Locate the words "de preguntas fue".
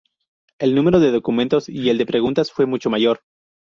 1.99-2.65